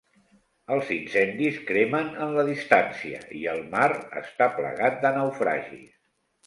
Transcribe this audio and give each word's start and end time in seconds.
Els 0.75 0.87
incendis 0.95 1.59
cremen 1.67 2.09
en 2.25 2.33
la 2.39 2.47
distància 2.49 3.21
i 3.43 3.45
el 3.55 3.63
mar 3.77 3.93
està 4.27 4.53
plagat 4.59 5.03
de 5.07 5.15
naufragis. 5.23 5.97